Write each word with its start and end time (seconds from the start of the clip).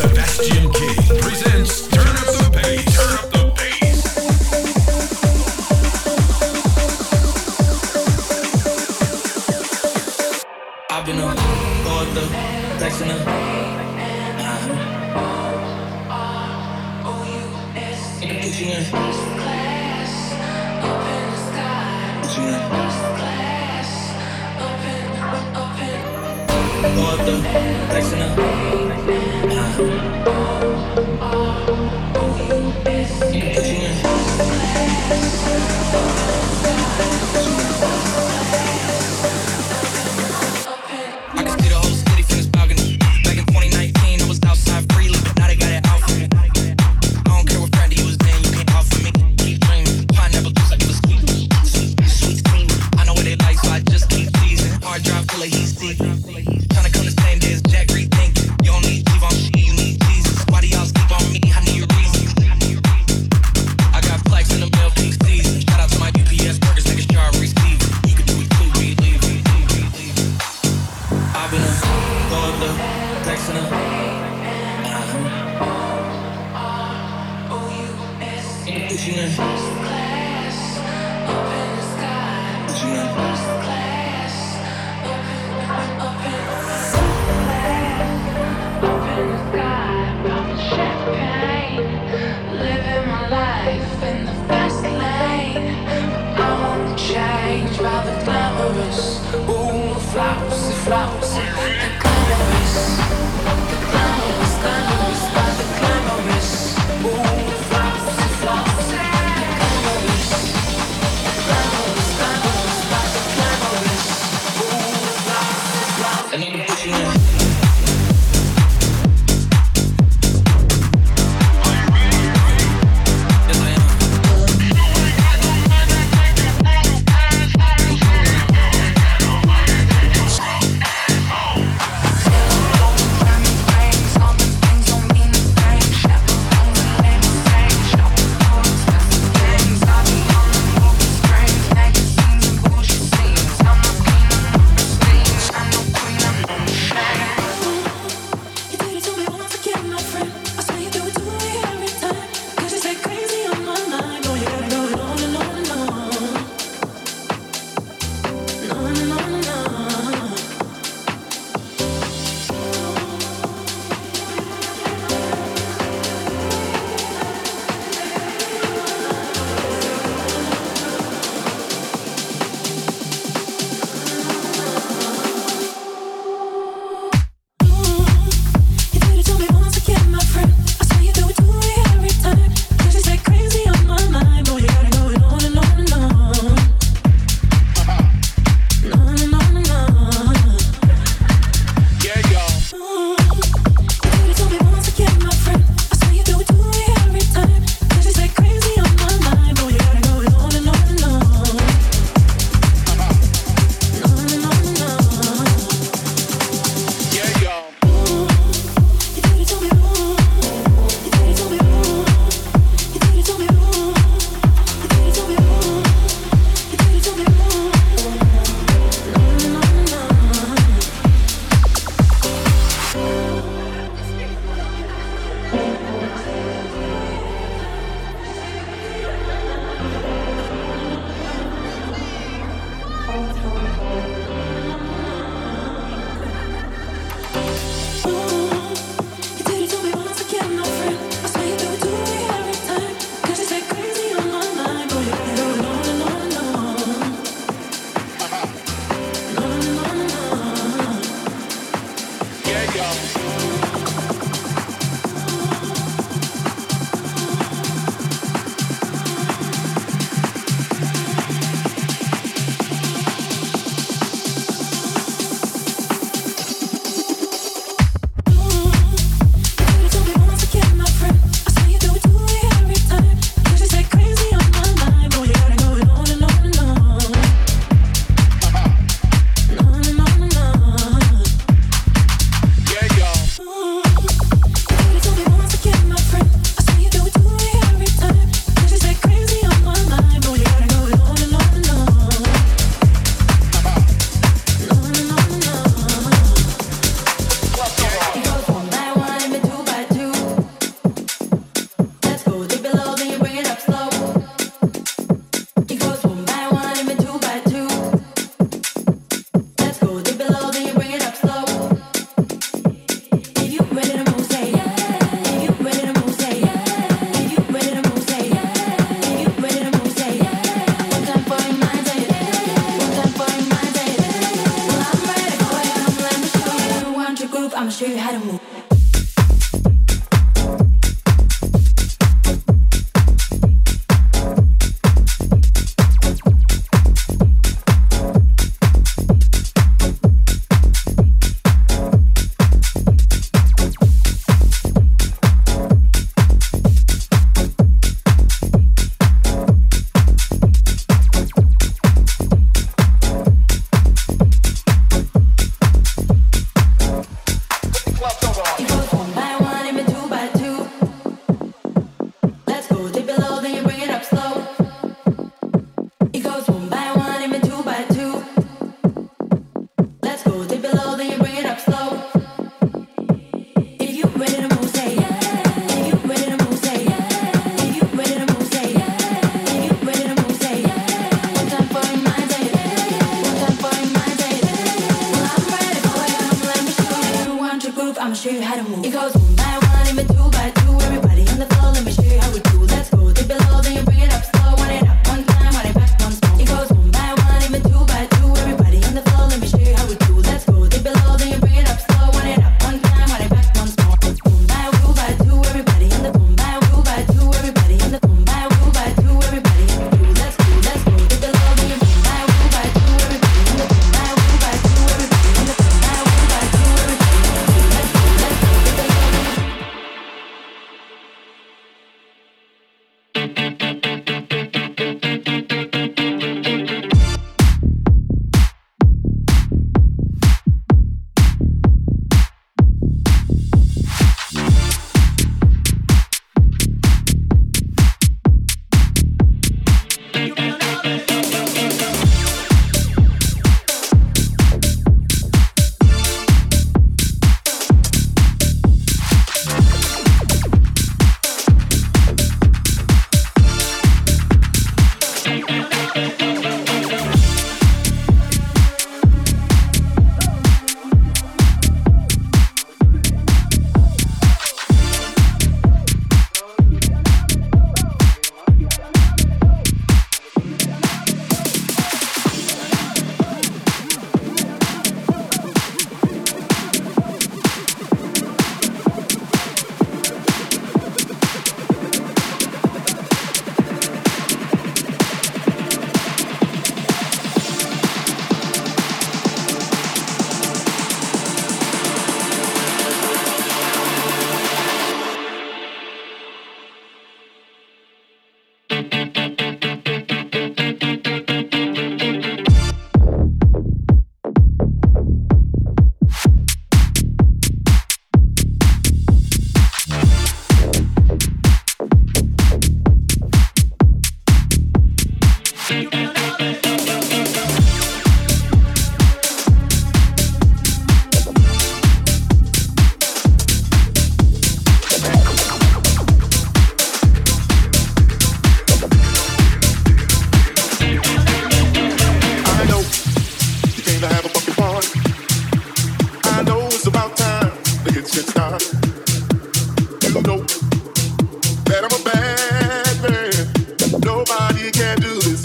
Sebastian 0.00 0.72
King 0.72 0.96
presents 1.20 1.89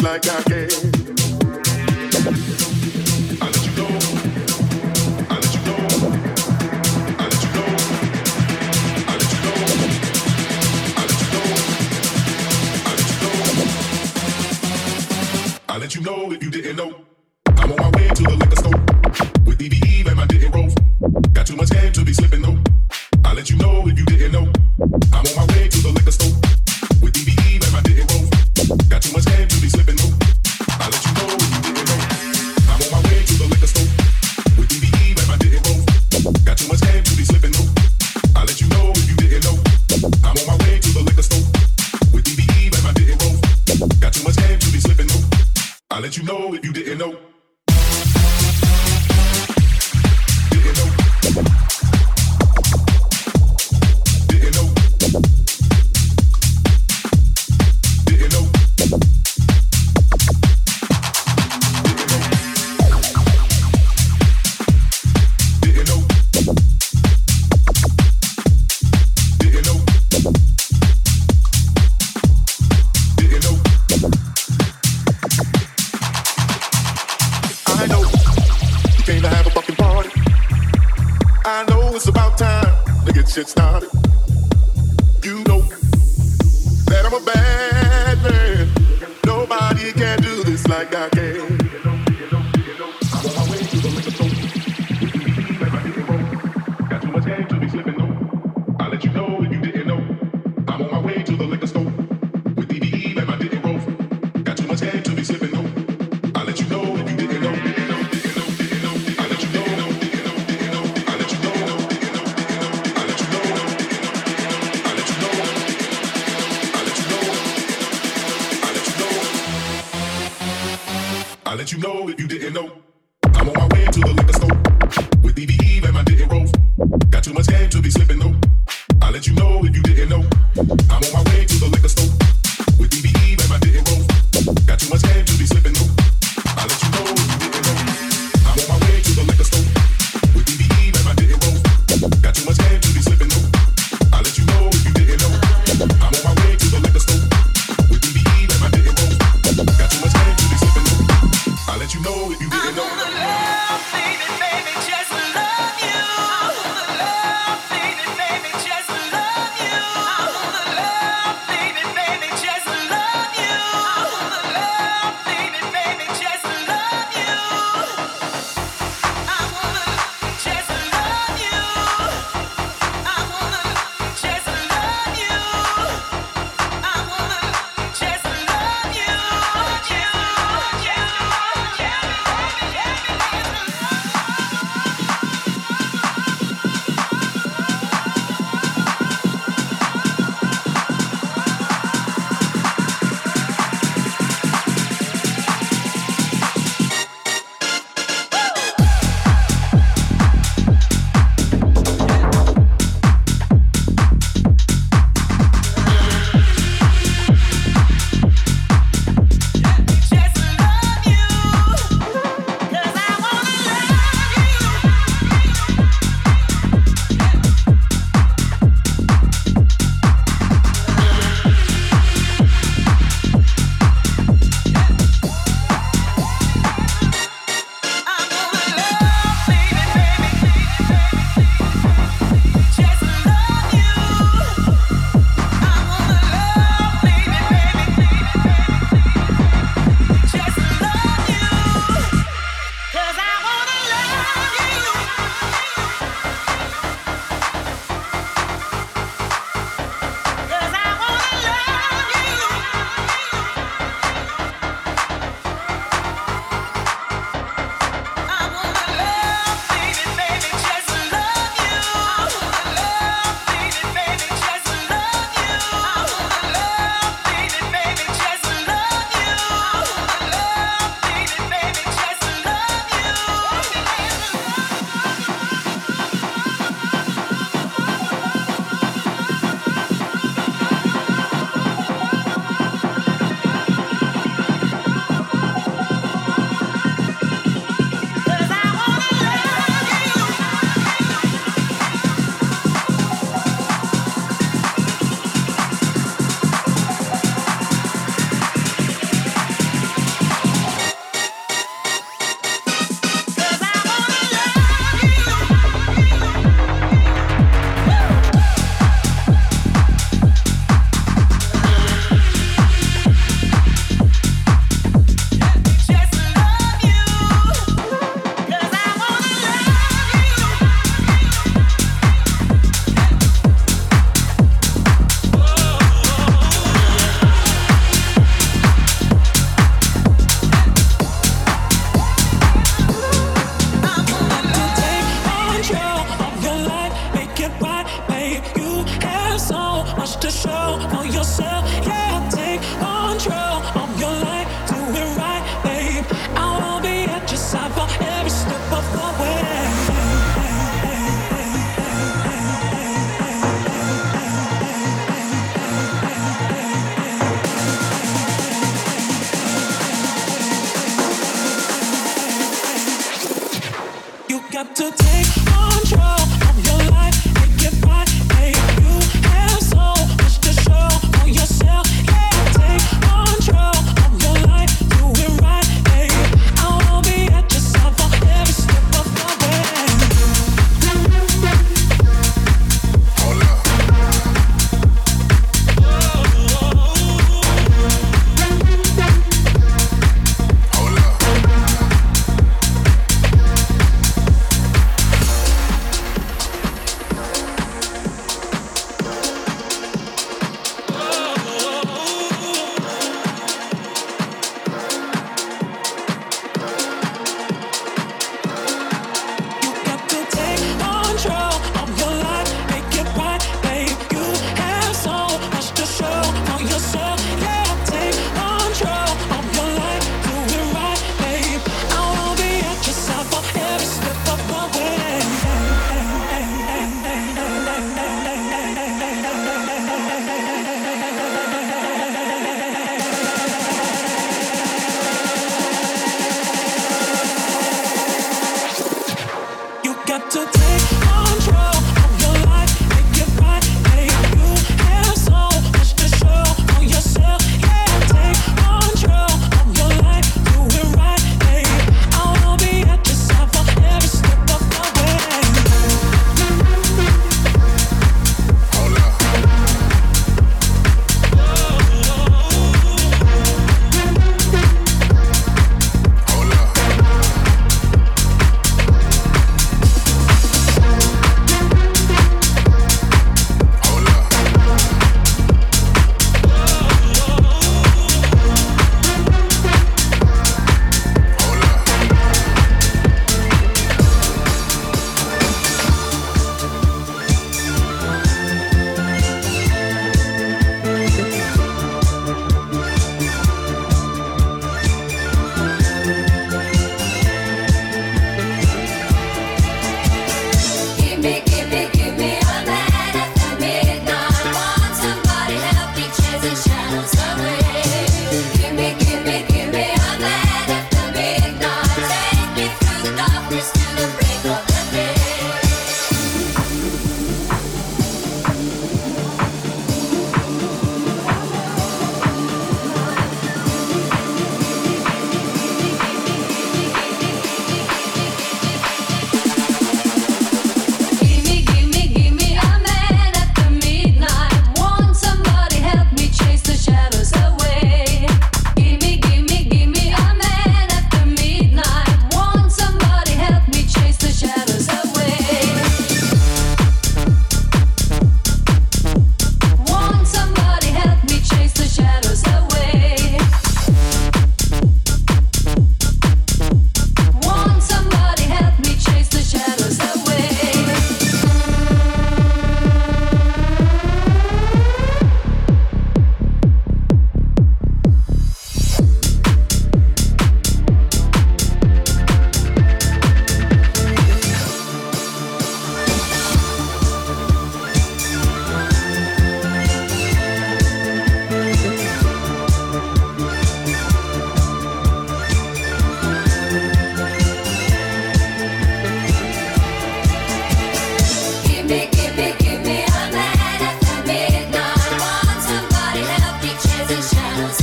like 0.06 0.30
I 0.30 0.44
can. 0.44 0.85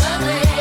away. 0.05 0.52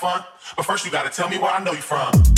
But 0.00 0.64
first, 0.64 0.84
you 0.84 0.92
gotta 0.92 1.10
tell 1.10 1.28
me 1.28 1.38
where 1.38 1.50
I 1.50 1.62
know 1.62 1.72
you 1.72 1.78
from. 1.82 2.37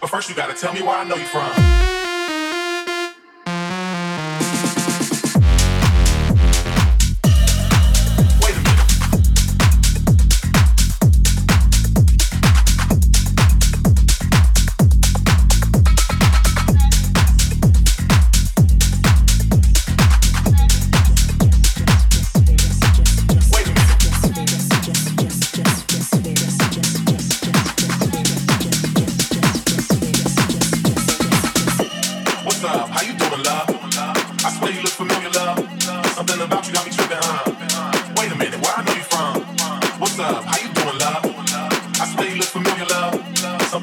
But 0.00 0.10
first, 0.10 0.28
you 0.28 0.36
gotta 0.36 0.54
tell 0.54 0.72
me 0.72 0.82
where 0.82 0.94
I 0.94 1.04
know 1.04 1.16
you 1.16 1.24
from. 1.24 2.05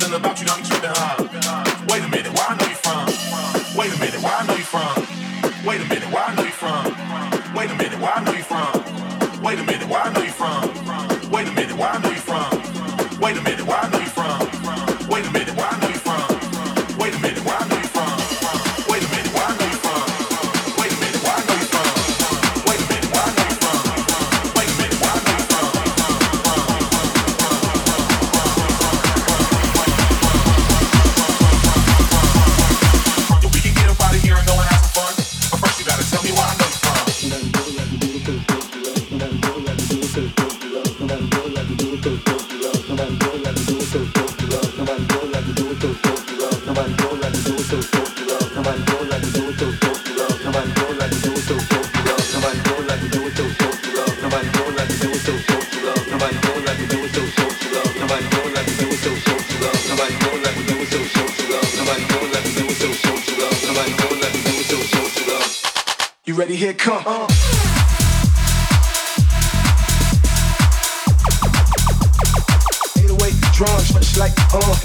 something 0.04 0.20
about 0.20 0.42
you, 0.42 0.48
I'm 0.50 0.64
tripping 0.64 0.90
hard. 0.94 1.23
It 66.74 66.80
come. 66.80 67.04
Uh. 67.06 67.28
Away 73.10 73.32
drums, 73.54 73.94
much 73.94 74.18
like 74.18 74.34
uh. 74.54 74.76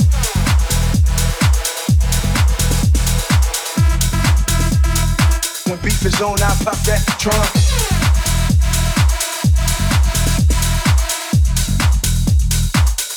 When 5.69 5.79
beef 5.81 6.05
is 6.05 6.21
on, 6.21 6.41
I 6.43 6.55
pop 6.65 6.79
that 6.87 7.03
trunk. 7.19 7.51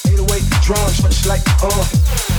Eight 0.08 0.20
away 0.20 0.42
drums, 0.62 1.04
much 1.04 1.26
like 1.26 1.42
uh. 1.64 2.31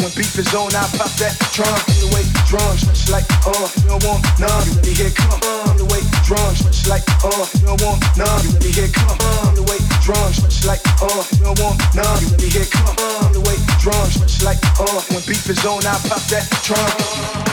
When 0.00 0.08
beef 0.16 0.32
is 0.40 0.54
on, 0.56 0.72
I 0.72 0.80
pop 0.96 1.12
that 1.20 1.36
trunk. 1.52 1.76
Eight 1.92 2.08
away 2.08 2.24
drums, 2.48 2.88
much 2.88 3.12
like 3.12 3.28
uh. 3.44 3.68
You 3.84 3.92
don't 3.92 4.04
want 4.08 4.24
none, 4.40 4.64
you 4.64 4.72
ready? 4.80 4.96
Here 4.96 5.12
come. 5.12 5.36
Uh. 5.44 5.76
Eight 5.76 5.84
away 5.84 6.00
drums, 6.24 6.64
much 6.64 6.88
like 6.88 7.04
uh. 7.20 7.44
You 7.60 7.68
don't 7.68 7.82
want 7.84 8.00
none, 8.16 8.40
you 8.40 8.56
ready? 8.56 8.72
Here 8.72 8.88
come. 8.88 9.12
Uh. 9.20 9.52
Eight 9.52 9.60
away 9.60 9.80
drums, 10.00 10.40
much 10.40 10.64
like 10.64 10.80
uh. 11.04 11.20
You 11.36 11.52
don't 11.52 11.60
want 11.60 11.76
none, 11.92 12.16
you? 12.24 12.48
Here 12.48 12.64
come. 12.64 12.96
Uh. 12.96 13.28
Eight 13.28 13.44
away 13.44 13.56
drums, 13.76 14.16
much 14.16 14.40
like 14.40 14.60
uh. 14.80 15.04
When 15.12 15.20
beef 15.28 15.44
is 15.52 15.60
on, 15.68 15.84
I 15.84 15.92
pop 16.08 16.24
that 16.32 16.48
trunk. 16.64 17.49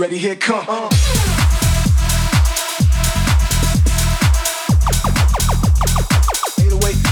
Ready? 0.00 0.16
Here 0.16 0.34
come. 0.34 0.64
Uh. 0.66 0.88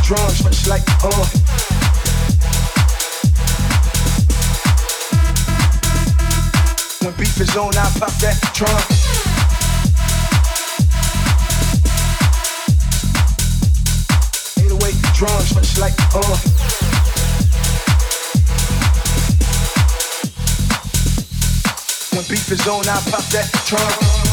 Drums, 0.04 0.42
much 0.42 0.66
like 0.66 0.82
uh. 1.04 1.26
When 7.04 7.14
beef 7.16 7.38
is 7.38 7.54
on, 7.58 7.76
I 7.76 7.90
pop 7.98 8.14
that 8.22 8.40
trunk. 8.54 8.84
Eight 14.56 14.70
away 14.70 14.92
drums, 15.14 15.50
just 15.52 15.78
like 15.78 15.92
uh. 16.14 16.87
When 22.18 22.26
beef 22.26 22.50
is 22.50 22.66
on, 22.66 22.80
I 22.88 23.00
pop 23.08 23.22
that 23.30 23.48
trunk. 23.64 24.27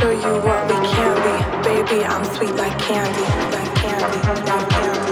show 0.00 0.10
you 0.10 0.34
what 0.42 0.60
we 0.66 0.74
can 0.88 1.14
be. 1.24 1.36
Baby, 1.68 2.04
I'm 2.04 2.24
sweet 2.24 2.54
like 2.56 2.76
candy, 2.78 3.20
like 3.54 3.74
candy, 3.76 4.50
like 4.50 4.68
candy. 4.70 5.03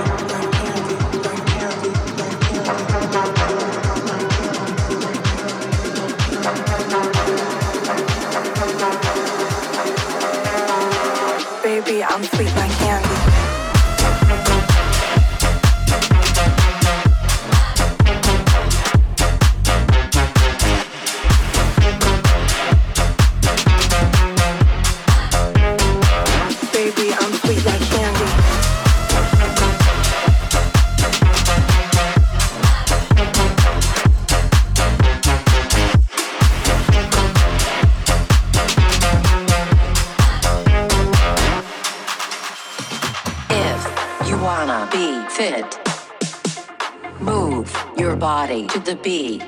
the 48.93 49.03
beat. 49.03 49.43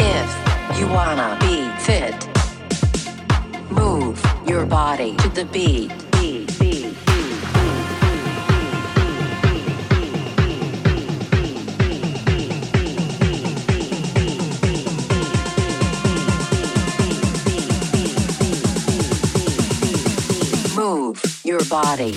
If 0.00 0.78
you 0.78 0.88
wanna 0.88 1.36
be 1.40 1.70
fit, 1.84 2.16
move 3.70 4.20
your 4.44 4.66
body 4.66 5.14
to 5.18 5.28
the 5.28 5.44
beat. 5.44 5.92
beat. 6.12 6.50
Move 20.74 21.40
your 21.44 21.64
body. 21.66 22.16